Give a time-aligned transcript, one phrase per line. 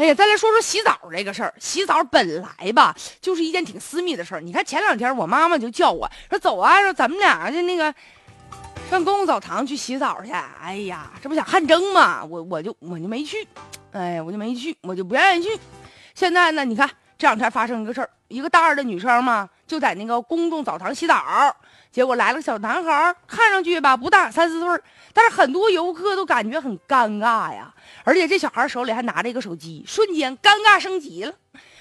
[0.00, 1.52] 哎呀，再来说说洗澡这个事儿。
[1.58, 4.40] 洗澡本来吧就是一件挺私密的事儿。
[4.40, 7.94] 你看前两天我妈妈就叫我说走啊，说咱们俩就那个
[8.88, 10.32] 上公共澡堂去洗澡去。
[10.32, 12.24] 哎呀，这不想汗蒸吗？
[12.24, 13.46] 我我就我就没去，
[13.92, 15.50] 哎，我就没去，我就不愿意去。
[16.14, 16.88] 现在呢，你看
[17.20, 21.54] 这两天发生一个事儿，一个大二的女生嘛，就在那个公众澡堂洗澡，
[21.92, 24.80] 结果来了个小男孩，看上去吧不大，三四岁，
[25.12, 27.74] 但是很多游客都感觉很尴尬呀。
[28.04, 31.34] 而且这小孩手里还拿着一个手机，瞬间尴尬升级了。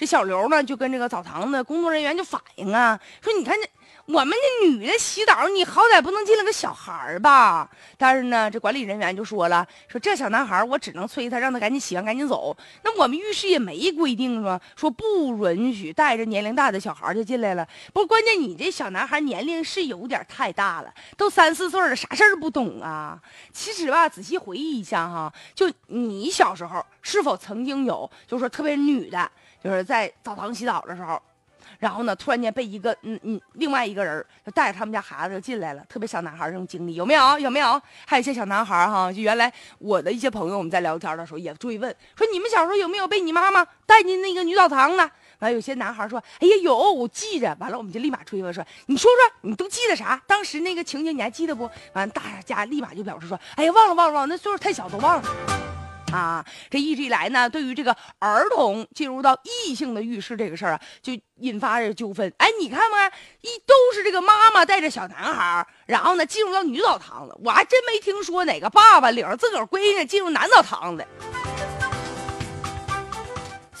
[0.00, 3.68] 这小刘呢，就跟这个澡堂的工作人员就反映啊，说你看这
[4.06, 7.68] 我们这女的洗澡，你好歹不能进来个小孩吧？
[7.98, 12.56] 但是呢，这管理人员就说了，说这小男孩我只能催他，让他赶紧洗完赶紧走。
[12.82, 17.68] 那我们浴室也没规定说说不允许带着年龄大的小孩就进来了。
[17.92, 23.20] 不，关键你这小男孩年龄是有点太大了，都三四岁了，啥事儿不懂啊？
[23.52, 29.30] 其实吧，仔细回忆一下哈，就你小时候是否曾经有，就是说特别女的。
[29.62, 31.20] 就是在澡堂洗澡的时候，
[31.80, 37.38] 然后呢，突然间被一个嗯嗯另外一个人就带着他们家孩子就进来了，特别小男孩这种经历有没有？
[37.40, 37.82] 有没有？
[38.06, 45.10] 还有一些小男孩哈，就原来我的一些朋友，我们在聊天的时候也追问说，你们小时候有没有被你妈妈带进那个女澡堂呢？
[45.40, 47.56] 完了，有些男孩说，哎呀有，我记着。
[47.58, 50.22] 完了，我们就立马追问说，你说说，你都记得啥？
[50.26, 51.68] 当时那个情景你还记得不？
[51.94, 55.69] 完，大家立马就表示说，哎呀忘了忘了忘了，那岁数太小都忘了。
[56.12, 62.32] 啊，这一直以来呢，对于这个儿童进入到异性的浴室这个事儿啊，就引发着纠纷。
[62.38, 63.06] 哎，你看嘛？
[63.42, 71.06] 一都是这个妈妈带着小男孩，然后呢进入到女澡堂子，我还真没听说哪个爸爸领着自个儿闺女进入男澡堂的。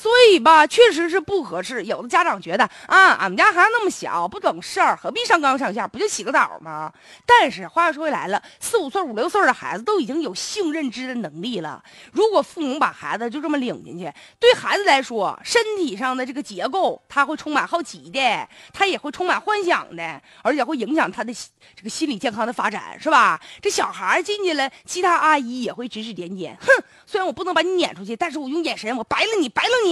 [0.00, 1.84] 所以吧，确实是不合适。
[1.84, 5.86] 有的家长觉得啊，俺们家孩子那么小，不懂事儿，何必上纲上线？
[5.90, 6.90] 不就洗个澡吗？
[7.26, 11.84] 但是话又说回来了，四五岁、五六岁的孩子都已经有性认知的能力了。
[12.12, 21.30] 如果父母把孩子就这么领进去，对孩子来说，身体上的这个结构他会充满好奇的，他也会充满幻想的，而且会影响他的
[21.76, 23.38] 这个心理健康的发展，是吧？
[23.60, 26.56] 这小孩进去了，其他阿姨也会指指点点。
[26.58, 26.68] 哼，
[27.04, 29.89] 虽然我不能把你撵出去，但是我用眼神，我白了你，白了你。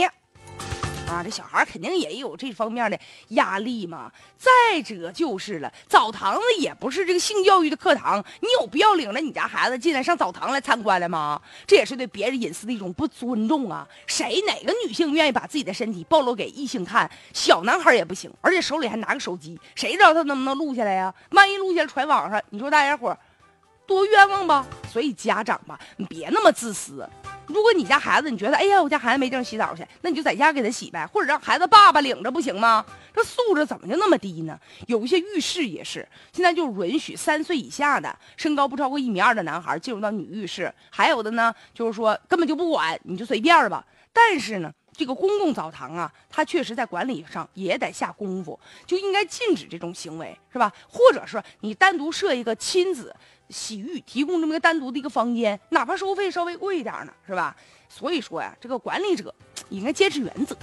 [1.23, 2.99] 这小孩肯定也有这方面的
[3.29, 4.11] 压力嘛。
[4.37, 11.41] 再者就是了，澡堂子也不是这个性教育的课堂，你有必要领着你家孩子进来上澡堂来参观的吗？
[11.67, 13.87] 这也是对别人隐私的一种不尊重啊！
[14.07, 17.11] 谁哪个女性愿意把自己的身体暴露给异性看？
[17.33, 21.13] 小男孩也不行，而且手里还拿个手机，谁知道他能不能录下来呀？
[21.31, 23.17] 万一录下来传网上，你说大家伙
[23.89, 24.67] 多冤枉吧？
[24.93, 27.09] 所以家长吧，你别那么自私。
[27.47, 32.85] 如果你家孩子，你觉得，哎呀，我家孩子没地方洗澡去，那你就在家给他洗呗，或者让孩子爸爸领着不行吗？
[33.15, 34.61] 这素质怎么就那么低呢？
[34.87, 43.83] 有一些浴室也是，现在就允许三岁以下的、身高不超过一米二的男孩进入到女浴室，还有的呢，就是说根本就不管，你就随便吧。
[44.13, 50.71] 但是呢，这个公共澡堂啊，它确实在管理上也得下功夫，就应该禁止这种行为，是吧？
[50.89, 53.15] 或者说你单独设一个亲子。
[53.51, 57.57] 洗浴提供这么个单独的一个房间，哪怕收费稍微贵一点呢，是吧？
[57.89, 59.35] 所以说呀，这个管理者
[59.71, 60.55] 应该坚持原则。